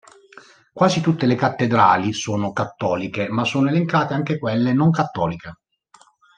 [0.73, 5.59] Quasi tutte le cattedrali sono cattoliche, ma sono elencate anche quelle non cattoliche.